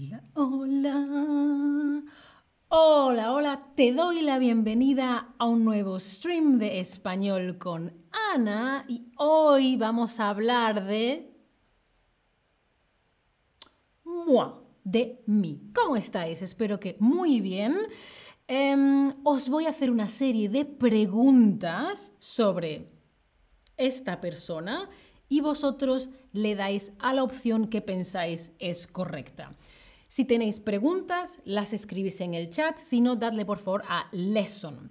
[0.00, 2.02] Hola, hola.
[2.68, 7.92] Hola, hola, te doy la bienvenida a un nuevo stream de español con
[8.32, 11.34] Ana y hoy vamos a hablar de...
[14.04, 14.52] Moi,
[14.84, 15.72] de mí.
[15.74, 16.42] ¿Cómo estáis?
[16.42, 17.76] Espero que muy bien.
[18.46, 22.88] Em, os voy a hacer una serie de preguntas sobre
[23.76, 24.88] esta persona
[25.28, 29.56] y vosotros le dais a la opción que pensáis es correcta.
[30.08, 34.90] Si tenéis preguntas, las escribís en el chat, si no, dadle por favor a lesson.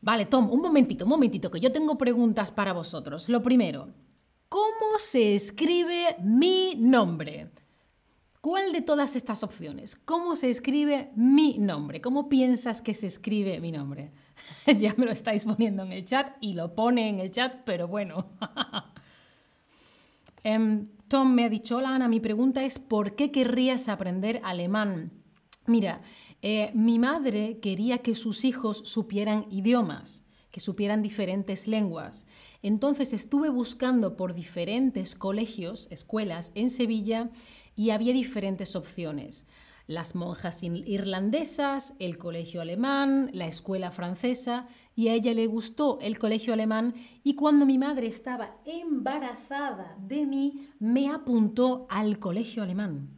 [0.00, 3.28] Vale, Tom, un momentito, un momentito, que yo tengo preguntas para vosotros.
[3.28, 3.88] Lo primero,
[4.48, 7.50] ¿cómo se escribe mi nombre?
[8.40, 9.96] ¿Cuál de todas estas opciones?
[9.96, 12.00] ¿Cómo se escribe mi nombre?
[12.00, 14.12] ¿Cómo piensas que se escribe mi nombre?
[14.76, 17.88] ya me lo estáis poniendo en el chat y lo pone en el chat, pero
[17.88, 18.26] bueno.
[20.46, 25.12] Em, Tom me ha dicho, hola Ana, mi pregunta es, ¿por qué querrías aprender alemán?
[25.66, 26.02] Mira,
[26.40, 32.26] eh, mi madre quería que sus hijos supieran idiomas, que supieran diferentes lenguas.
[32.62, 37.30] Entonces estuve buscando por diferentes colegios, escuelas en Sevilla
[37.76, 39.46] y había diferentes opciones
[39.86, 46.18] las monjas irlandesas, el colegio alemán, la escuela francesa, y a ella le gustó el
[46.18, 53.08] colegio alemán y cuando mi madre estaba embarazada de mí, me apuntó al colegio alemán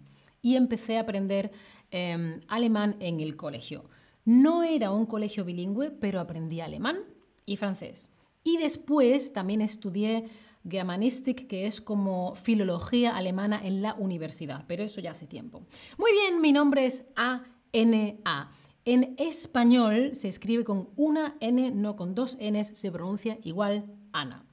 [0.43, 1.53] y empecé a aprender
[1.91, 3.85] em, alemán en el colegio.
[4.25, 6.99] No era un colegio bilingüe, pero aprendí alemán
[7.45, 8.11] y francés.
[8.43, 10.29] Y después también estudié
[10.69, 15.67] Germanistik, que es como filología alemana en la universidad, pero eso ya hace tiempo.
[15.99, 18.51] Muy bien, mi nombre es A-N-A.
[18.85, 24.45] En español se escribe con una N, no con dos Ns, se pronuncia igual Ana.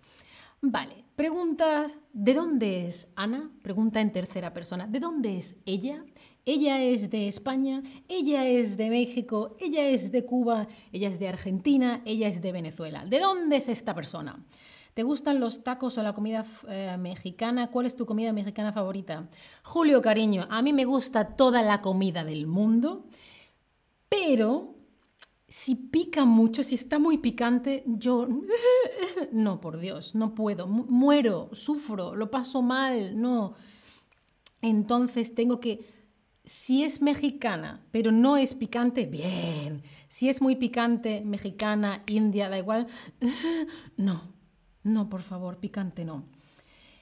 [0.62, 3.52] Vale, preguntas, ¿de dónde es Ana?
[3.62, 6.04] Pregunta en tercera persona, ¿de dónde es ella?
[6.46, 11.30] Ella es de España, ella es de México, ella es de Cuba, ella es de
[11.30, 13.06] Argentina, ella es de Venezuela.
[13.06, 14.44] ¿De dónde es esta persona?
[14.94, 17.72] ¿Te gustan los tacos o la comida eh, mexicana?
[17.72, 19.28] ¿Cuál es tu comida mexicana favorita?
[19.64, 23.06] Julio, cariño, a mí me gusta toda la comida del mundo,
[24.08, 24.76] pero
[25.48, 28.28] si pica mucho, si está muy picante, yo...
[29.32, 30.68] No, por Dios, no puedo.
[30.68, 33.54] Muero, sufro, lo paso mal, no.
[34.62, 35.86] Entonces tengo que...
[36.44, 39.84] Si es mexicana, pero no es picante, bien.
[40.08, 42.88] Si es muy picante, mexicana, india, da igual,
[43.98, 44.33] no.
[44.84, 46.26] No, por favor, picante no.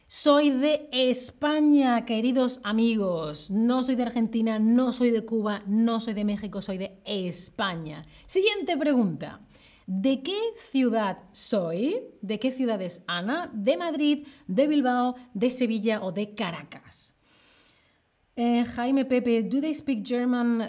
[0.08, 3.50] Soy de España, queridos amigos.
[3.50, 8.04] No soy de Argentina, no soy de Cuba, no soy de México, soy de España.
[8.28, 9.40] Siguiente pregunta.
[9.88, 10.38] ¿De qué
[10.70, 12.02] ciudad soy?
[12.22, 13.50] ¿De qué ciudad es Ana?
[13.54, 17.16] ¿De Madrid, de Bilbao, de Sevilla o de Caracas?
[18.36, 20.62] Eh, Jaime Pepe, ¿do they speak German?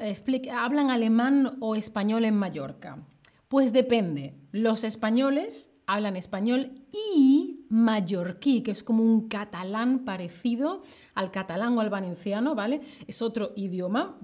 [0.52, 3.04] ¿Hablan alemán o español en Mallorca?
[3.48, 4.34] Pues depende.
[4.52, 6.70] Los españoles hablan español
[7.16, 10.82] y mallorquí, que es como un catalán parecido
[11.14, 12.80] al catalán o al valenciano, ¿vale?
[13.06, 14.18] Es otro idioma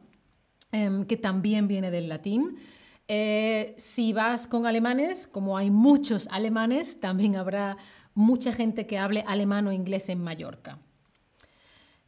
[0.72, 2.56] em, que también viene del latín.
[3.08, 7.78] Eh, si vas con alemanes, como hay muchos alemanes, también habrá
[8.14, 10.78] mucha gente que hable alemán o inglés en Mallorca.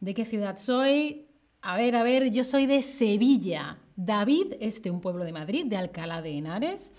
[0.01, 1.27] ¿De qué ciudad soy?
[1.63, 3.79] A ver, a ver, yo soy de Sevilla.
[3.97, 6.91] David es de un pueblo de Madrid, de Alcalá de Henares.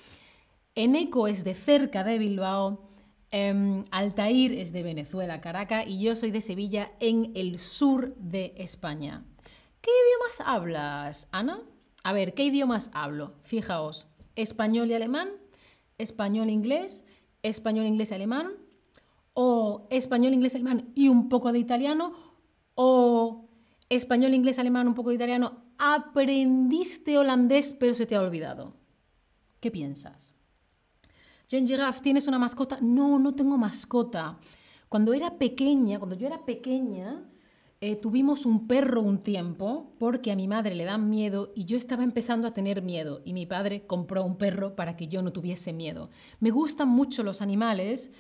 [0.76, 2.88] Eneco es de cerca de Bilbao.
[3.32, 8.54] Em, Altair es de Venezuela, Caracas, y yo soy de Sevilla, en el sur de
[8.58, 9.26] España.
[9.82, 11.62] ¿Qué idiomas hablas, Ana?
[12.04, 13.34] A ver, ¿qué idiomas hablo?
[13.44, 15.30] Fijaos, español y alemán,
[15.98, 17.04] español e inglés,
[17.44, 18.54] español, inglés, alemán,
[19.34, 22.14] o español, inglés, alemán y un poco de italiano,
[22.76, 23.46] o
[23.90, 25.64] español, inglés, alemán, un poco de italiano.
[25.78, 28.74] Aprendiste holandés, pero se te ha olvidado.
[29.60, 30.34] ¿Qué piensas?
[31.52, 32.78] Jen Giraffe, ¿tienes una mascota?
[32.80, 34.40] No, no tengo mascota.
[34.88, 37.26] Cuando era pequeña, cuando yo era pequeña,
[37.82, 41.76] eh, tuvimos un perro un tiempo porque a mi madre le dan miedo y yo
[41.76, 45.34] estaba empezando a tener miedo y mi padre compró un perro para que yo no
[45.34, 46.10] tuviese miedo.
[46.40, 48.14] Me gustan mucho los animales,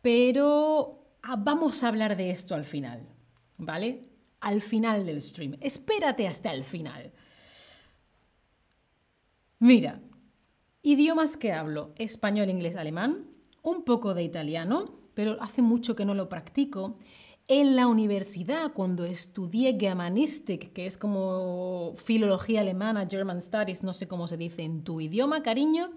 [0.00, 3.08] pero ah, vamos a hablar de esto al final,
[3.58, 4.08] ¿vale?
[4.38, 5.56] Al final del stream.
[5.60, 7.10] Espérate hasta el final.
[9.58, 10.00] Mira,
[10.88, 13.26] Idiomas que hablo, español, inglés, alemán,
[13.60, 16.96] un poco de italiano, pero hace mucho que no lo practico.
[17.46, 24.08] En la universidad, cuando estudié Germanistik, que es como filología alemana, German Studies, no sé
[24.08, 25.90] cómo se dice en tu idioma, cariño,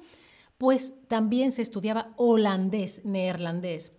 [0.58, 3.94] pues también se estudiaba holandés, neerlandés.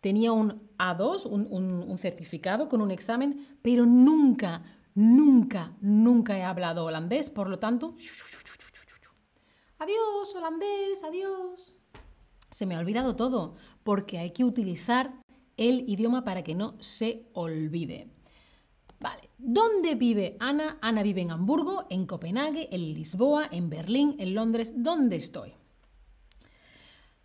[0.00, 4.62] Tenía un A2, un, un certificado con un examen, pero nunca,
[4.94, 7.94] Nunca, nunca he hablado holandés, por lo tanto...
[9.80, 11.74] Adiós, holandés, adiós.
[12.50, 15.22] Se me ha olvidado todo, porque hay que utilizar
[15.56, 18.10] el idioma para que no se olvide.
[19.00, 20.76] Vale, ¿dónde vive Ana?
[20.82, 24.74] Ana vive en Hamburgo, en Copenhague, en Lisboa, en Berlín, en Londres.
[24.76, 25.54] ¿Dónde estoy?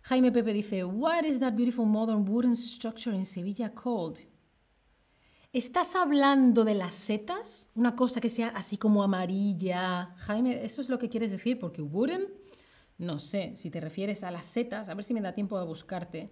[0.00, 4.20] Jaime Pepe dice, What is that beautiful modern wooden structure in Sevilla called?
[5.52, 7.70] ¿Estás hablando de las setas?
[7.74, 10.14] Una cosa que sea así como amarilla.
[10.18, 11.58] Jaime, ¿eso es lo que quieres decir?
[11.58, 12.26] Porque wooden,
[12.98, 15.66] no sé, si te refieres a las setas, a ver si me da tiempo de
[15.66, 16.30] buscarte.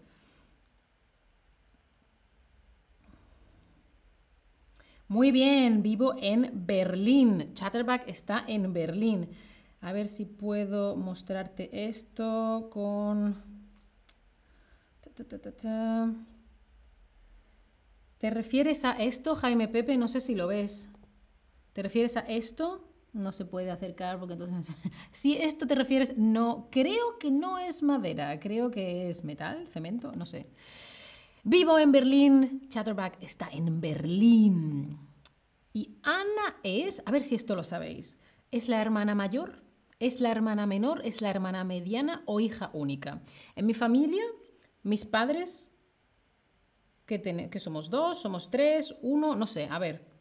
[5.09, 7.53] Muy bien, vivo en Berlín.
[7.53, 9.29] Chatterback está en Berlín.
[9.83, 13.43] A ver si puedo mostrarte esto con...
[18.19, 19.99] ¿Te refieres a esto, Jaime Pepe?
[19.99, 20.89] No sé si lo ves.
[21.75, 22.94] ¿Te refieres a esto?
[23.15, 24.75] No se puede acercar porque entonces...
[25.11, 30.13] si esto te refieres, no, creo que no es madera, creo que es metal, cemento,
[30.13, 30.51] no sé.
[31.43, 34.99] Vivo en Berlín, Chatterback está en Berlín.
[35.73, 38.19] Y Ana es, a ver si esto lo sabéis,
[38.51, 39.63] ¿es la hermana mayor?
[39.99, 41.01] ¿Es la hermana menor?
[41.05, 43.23] ¿Es la hermana mediana o hija única?
[43.57, 44.23] En mi familia
[44.85, 45.73] mis padres,
[47.07, 47.21] que,
[47.51, 50.14] que somos dos, somos tres, uno, no sé, a ver.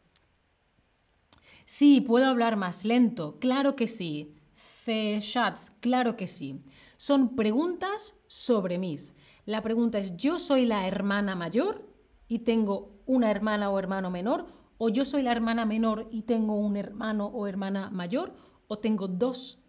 [1.64, 4.34] Sí, puedo hablar más lento, claro que sí.
[4.54, 6.62] C chats, claro que sí.
[6.96, 9.14] Son preguntas sobre mis.
[9.46, 11.88] La pregunta es, ¿yo soy la hermana mayor
[12.28, 14.46] y tengo una hermana o hermano menor?
[14.76, 18.34] ¿O yo soy la hermana menor y tengo un hermano o hermana mayor?
[18.68, 19.62] ¿O tengo dos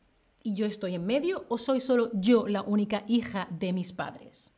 [0.43, 1.45] y yo estoy en medio?
[1.49, 4.54] ¿O soy solo yo la única hija de mis padres?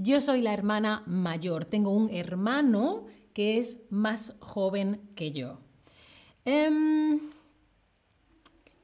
[0.00, 5.58] Yo soy la hermana mayor, tengo un hermano que es más joven que yo.
[6.44, 7.18] Em,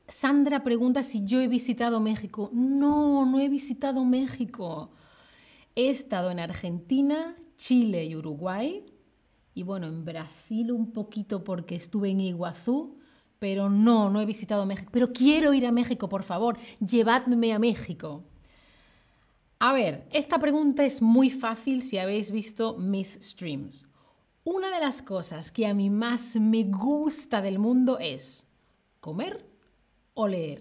[0.08, 2.50] Sandra pregunta si yo he visitado México.
[2.52, 4.90] No, no he visitado México.
[5.76, 8.84] He estado en Argentina, Chile y Uruguay.
[9.54, 12.98] Y bueno, en Brasil un poquito porque estuve en Iguazú.
[13.38, 14.90] Pero no, no he visitado México.
[14.92, 16.58] Pero quiero ir a México, por favor.
[16.80, 18.24] Llevadme a México.
[19.66, 23.86] A ver, esta pregunta es muy fácil si habéis visto mis streams.
[24.44, 28.46] Una de las cosas que a mí más me gusta del mundo es
[29.00, 29.46] comer
[30.12, 30.60] o leer.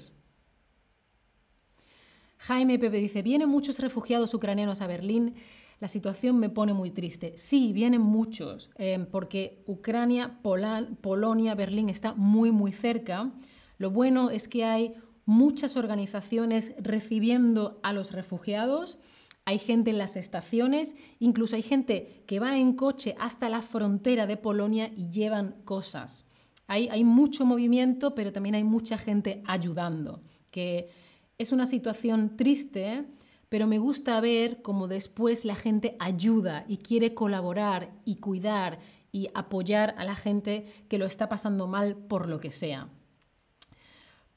[2.37, 5.35] Jaime Pepe dice, vienen muchos refugiados ucranianos a Berlín.
[5.81, 7.33] La situación me pone muy triste.
[7.37, 13.33] Sí, vienen muchos, eh, porque Ucrania, Polonia, Berlín está muy, muy cerca.
[13.79, 18.99] Lo bueno es que hay muchas organizaciones recibiendo a los refugiados.
[19.45, 24.25] Hay gente en las estaciones, incluso hay gente que va en coche hasta la frontera
[24.25, 26.25] de Polonia y llevan cosas.
[26.67, 30.89] Hay, hay mucho movimiento, pero también hay mucha gente ayudando, que
[31.37, 33.05] es una situación triste,
[33.49, 38.79] pero me gusta ver cómo después la gente ayuda y quiere colaborar y cuidar
[39.11, 42.89] y apoyar a la gente que lo está pasando mal por lo que sea.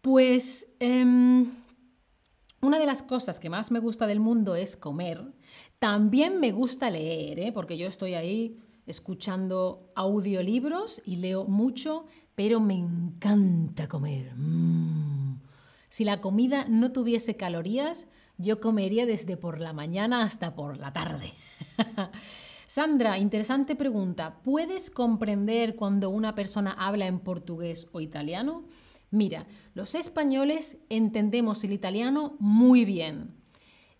[0.06, 1.50] Pues em,
[2.61, 5.20] una de las cosas que más me gusta del mundo es comer.
[5.81, 7.50] También me gusta leer, ¿eh?
[7.50, 8.56] porque yo estoy ahí
[8.87, 14.32] escuchando audiolibros y leo mucho, pero me encanta comer.
[14.36, 15.41] Mm.
[15.89, 18.06] Si la comida no tuviese calorías,
[18.39, 21.32] yo comería desde por la mañana hasta por la tarde.
[22.69, 24.36] Sandra, interesante pregunta.
[24.44, 28.63] ¿Puedes comprender cuando una persona habla en portugués o italiano?
[29.10, 33.34] Mira, los españoles entendemos el italiano muy bien.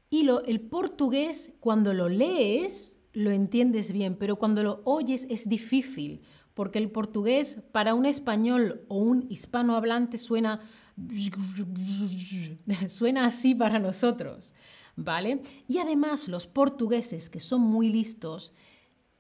[0.09, 6.23] Y el portugués, cuando lo lees, lo entiendes bien, pero cuando lo oyes es difícil,
[6.55, 10.61] porque el portugués para un español o un hispanohablante suena,
[12.89, 14.55] suena así para nosotros,
[14.97, 15.43] ¿vale?
[15.67, 18.55] Y además los portugueses, que son muy listos,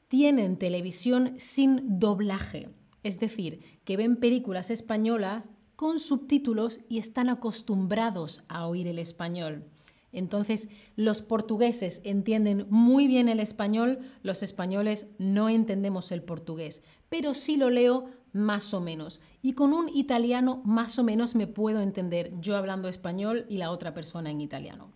[0.08, 2.70] tienen televisión sin doblaje,
[3.02, 9.64] es decir, que ven películas españolas con subtítulos y están acostumbrados a oír el español.
[10.12, 17.34] Entonces, los portugueses entienden muy bien el español, los españoles no entendemos el portugués, pero
[17.34, 19.20] sí lo leo más o menos.
[19.42, 23.70] Y con un italiano más o menos me puedo entender yo hablando español y la
[23.70, 24.90] otra persona en italiano.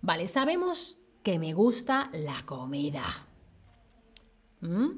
[0.00, 3.04] Vale, sabemos que me gusta la comida.
[4.60, 4.88] ¿Mm?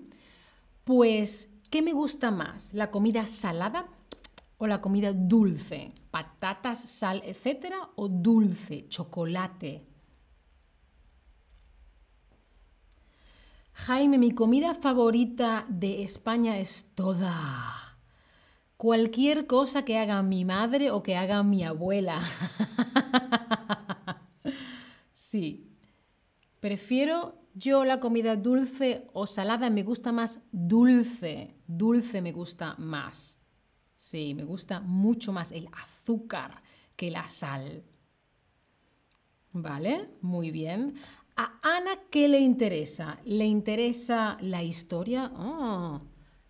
[0.84, 2.74] Pues, ¿qué me gusta más?
[2.74, 3.88] ¿La comida salada?
[4.62, 9.84] O la comida dulce, patatas, sal, etcétera, o dulce, chocolate.
[13.72, 17.98] Jaime, mi comida favorita de España es toda.
[18.76, 22.20] Cualquier cosa que haga mi madre o que haga mi abuela.
[25.12, 25.72] sí.
[26.60, 31.56] Prefiero yo la comida dulce o salada, me gusta más dulce.
[31.66, 33.41] Dulce me gusta más.
[34.02, 36.60] Sí, me gusta mucho más el azúcar
[36.96, 37.84] que la sal.
[39.52, 40.10] ¿Vale?
[40.22, 40.96] Muy bien.
[41.36, 43.20] ¿A Ana qué le interesa?
[43.24, 45.30] ¿Le interesa la historia?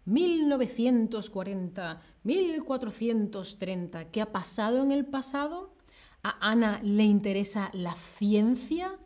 [0.07, 4.11] 1940, 1430.
[4.11, 5.75] ¿Qué ha pasado en el pasado?
[6.23, 8.99] ¿A Ana le interesa la ciencia?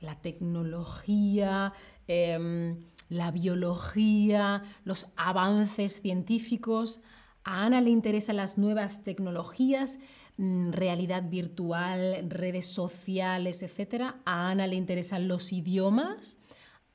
[0.00, 1.72] la tecnología,
[2.06, 7.00] em, la biología, los avances científicos.
[7.48, 9.98] A Ana le interesan las nuevas tecnologías,
[10.36, 14.16] mm, realidad virtual, redes sociales, etc.
[14.26, 16.36] A Ana le interesan los idiomas.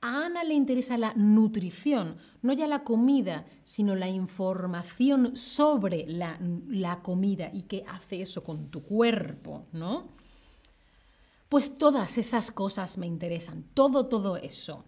[0.01, 6.37] A Ana le interesa la nutrición, no ya la comida, sino la información sobre la,
[6.67, 10.09] la comida y qué hace eso con tu cuerpo, ¿no?
[11.49, 14.85] Pues todas esas cosas me interesan, todo, todo eso.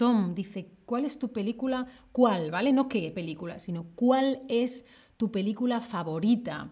[0.00, 1.86] Tom dice, ¿cuál es tu película?
[2.10, 2.50] ¿Cuál?
[2.50, 2.72] ¿Vale?
[2.72, 4.86] No qué película, sino cuál es
[5.18, 6.70] tu película favorita.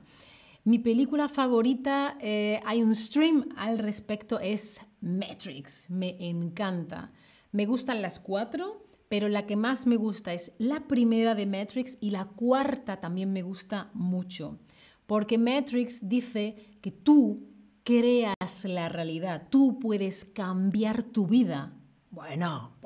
[0.64, 5.90] Mi película favorita, eh, hay un stream al respecto, es Matrix.
[5.90, 7.12] Me encanta.
[7.52, 11.98] Me gustan las cuatro, pero la que más me gusta es la primera de Matrix
[12.00, 14.58] y la cuarta también me gusta mucho.
[15.04, 17.46] Porque Matrix dice que tú
[17.84, 21.74] creas la realidad, tú puedes cambiar tu vida.
[22.10, 22.78] Bueno,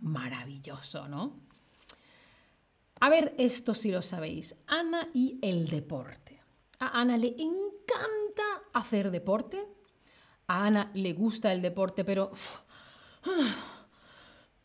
[0.00, 1.40] maravilloso, ¿no?
[3.00, 6.40] A ver, esto sí lo sabéis, Ana y el deporte.
[6.78, 8.42] A Ana le encanta
[8.72, 9.66] hacer deporte.
[10.46, 12.30] A Ana le gusta el deporte, pero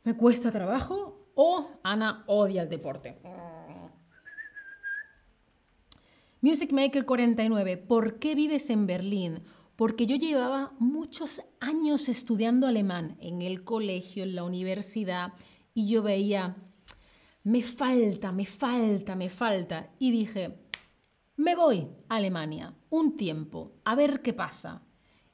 [0.04, 1.30] me cuesta trabajo.
[1.36, 3.20] O Ana odia el deporte.
[6.42, 9.44] Music Maker 49, ¿por qué vives en Berlín?
[9.76, 15.34] Porque yo llevaba muchos años estudiando alemán en el colegio, en la universidad,
[15.74, 16.56] y yo veía,
[17.44, 20.58] me falta, me falta, me falta, y dije,
[21.38, 24.82] me voy a Alemania un tiempo, a ver qué pasa.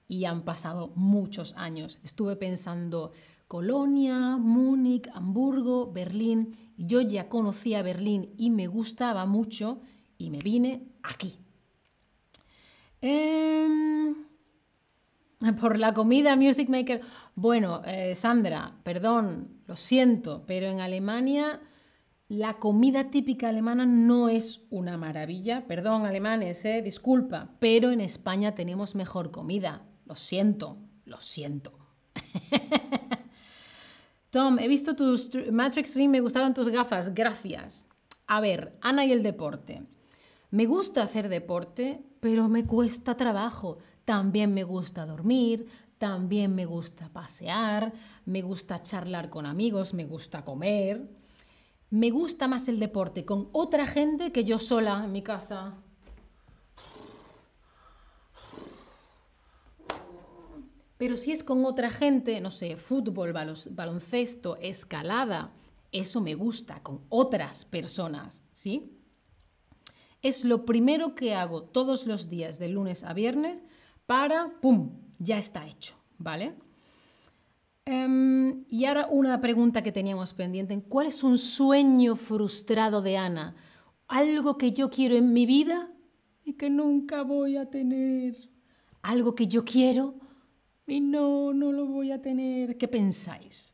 [0.08, 2.00] Y han pasado muchos años.
[2.04, 3.12] Estuve pensando
[3.48, 6.74] Colonia, Múnich, Hamburgo, Berlín.
[6.76, 9.80] Y yo ya conocía Berlín y me gustaba mucho
[10.18, 11.38] y me vine aquí.
[13.02, 13.70] Eh,
[15.60, 17.02] Por la comida Music Maker.
[17.36, 21.60] Bueno, eh, Sandra, perdón, lo siento, pero en Alemania
[22.32, 25.68] la comida típica alemana no es una maravilla.
[25.68, 29.86] Perdón, alemanes, eh, disculpa, pero en España tenemos mejor comida.
[30.06, 31.74] Lo siento, lo siento.
[34.30, 37.86] Tom, he visto tus Matrix Stream, me gustaron tus gafas, gracias.
[38.28, 39.84] A ver, Ana y el deporte.
[40.52, 43.80] Me gusta hacer deporte, pero me cuesta trabajo.
[44.06, 45.68] También me gusta dormir,
[45.98, 47.94] también me gusta pasear,
[48.26, 51.08] me gusta charlar con amigos, me gusta comer.
[51.92, 55.76] Me gusta más el deporte con otra gente que yo sola en mi casa.
[60.98, 65.52] Pero si es con otra gente, no sé, fútbol, baloncesto, escalada,
[65.92, 68.98] eso me gusta, con otras personas, ¿sí?
[70.22, 73.64] Es lo primero que hago todos los días, de lunes a viernes,
[74.12, 74.90] para, ¡pum!,
[75.20, 76.54] ya está hecho, ¿vale?
[77.86, 80.84] Em, y ahora una pregunta que teníamos pendiente.
[80.84, 83.56] ¿Cuál es un sueño frustrado de Ana?
[84.10, 85.94] Algo que yo quiero en mi vida
[86.44, 88.36] y que nunca voy a tener.
[89.02, 90.16] Algo que yo quiero
[90.86, 92.78] y no, no lo voy a tener.
[92.78, 93.74] ¿Qué pensáis?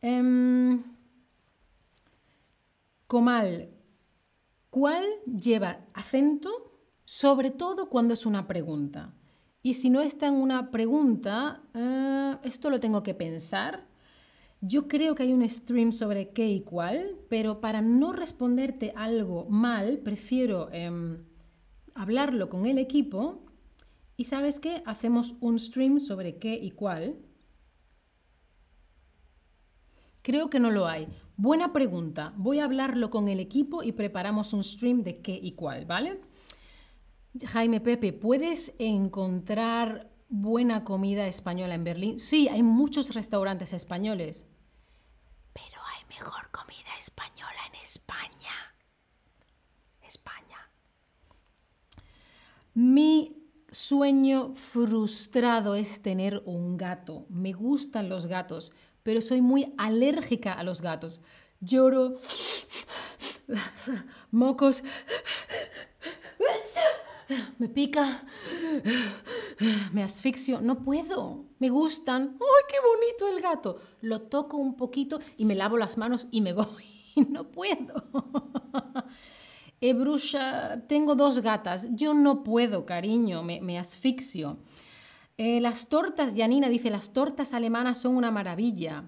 [0.00, 0.82] Em,
[3.06, 3.70] Comal,
[4.68, 6.50] ¿cuál lleva acento?
[7.04, 9.14] Sobre todo cuando es una pregunta.
[9.62, 13.86] Y si no está en una pregunta, eh, esto lo tengo que pensar.
[14.60, 19.46] Yo creo que hay un stream sobre qué y cuál, pero para no responderte algo
[19.48, 21.24] mal, prefiero em,
[21.94, 23.44] hablarlo con el equipo.
[24.16, 24.82] Y sabes qué?
[24.84, 27.16] Hacemos un stream sobre qué y cuál.
[30.22, 31.08] Creo que no lo hay.
[31.36, 32.32] Buena pregunta.
[32.36, 36.20] Voy a hablarlo con el equipo y preparamos un stream de qué y cuál, ¿vale?
[37.46, 42.18] Jaime Pepe, ¿puedes encontrar buena comida española en Berlín?
[42.18, 44.46] Sí, hay muchos restaurantes españoles.
[45.52, 48.74] Pero hay mejor comida española en España.
[50.02, 50.70] España.
[52.74, 57.26] Mi sueño frustrado es tener un gato.
[57.28, 61.20] Me gustan los gatos, pero soy muy alérgica a los gatos.
[61.60, 62.14] Lloro,
[64.30, 64.82] mocos,
[67.58, 68.22] me pica,
[69.92, 73.78] me asfixio, no puedo, me gustan, ¡ay, qué bonito el gato!
[74.00, 76.84] Lo toco un poquito y me lavo las manos y me voy,
[77.28, 78.04] no puedo.
[79.80, 84.58] Ebrusha, tengo dos gatas, yo no puedo, cariño, me, asfixio.
[85.36, 89.04] Eh, las tortas, Janina dice, las tortas alemanas son una maravilla.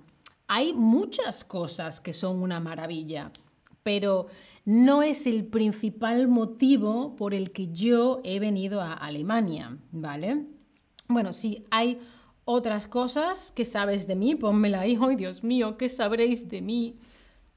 [0.46, 3.32] Hay muchas cosas que son una maravilla,
[3.82, 4.28] pero
[4.70, 10.46] no es el principal motivo por el que yo he venido a Alemania, ¿vale?
[11.08, 11.98] Bueno, si hay
[12.44, 14.96] otras cosas que sabes de mí, pónmela ahí.
[15.00, 15.76] ¡Ay, Dios mío!
[15.76, 17.00] ¿Qué sabréis de mí?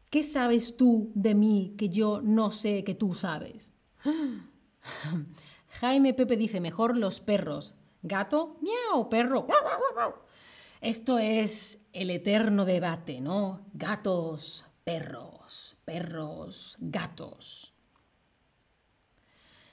[0.10, 3.72] ¿Qué sabes tú de mí que yo no sé que tú sabes?
[5.82, 7.76] Jaime Pepe dice, mejor los perros.
[8.02, 9.46] Gato, miau, perro.
[10.82, 13.68] Esto es el eterno debate, ¿no?
[13.72, 17.74] Gatos, perros, perros, gatos.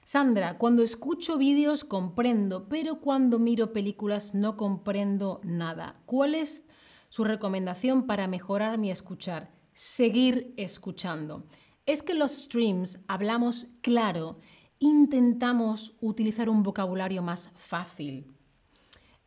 [0.05, 6.03] Sandra, cuando escucho vídeos comprendo, pero cuando miro películas no comprendo nada.
[6.07, 6.65] ¿Cuál es
[7.09, 9.53] su recomendación para mejorar mi escuchar?
[9.73, 11.47] Seguir escuchando.
[11.87, 14.39] Es que los streams hablamos claro,
[14.81, 18.27] intentamos utilizar un vocabulario más fácil.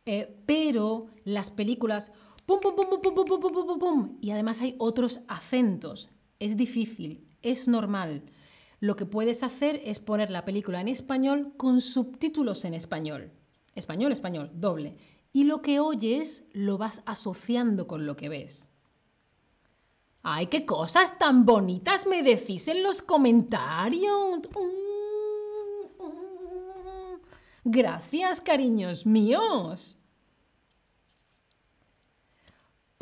[0.06, 2.12] Eh, pero las películas
[2.46, 6.10] pum, pum, pum, pum, pum, pum, pum, pum, pum, y además hay otros acentos.
[6.38, 8.22] Es difícil, es normal.
[8.80, 13.32] Lo que puedes hacer es poner la película en español con subtítulos en español.
[13.74, 14.96] Español, español, doble.
[15.32, 18.70] Y lo que oyes lo vas asociando con lo que ves.
[20.22, 24.40] ¡Ay, qué cosas tan bonitas me decís en los comentarios!
[27.64, 29.98] Gracias, cariños míos.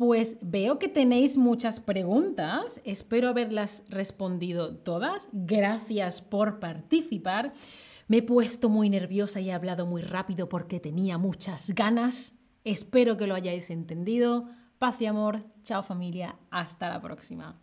[0.04, 5.28] Pues veo que tenéis muchas preguntas, espero haberlas respondido todas.
[5.30, 7.52] Gracias por participar.
[8.08, 12.34] Me he puesto muy nerviosa y he hablado muy rápido porque tenía muchas ganas.
[12.64, 14.48] Espero que lo hayáis entendido.
[14.80, 15.44] Paz y amor.
[15.62, 16.36] Chao familia.
[16.50, 17.62] Hasta la próxima.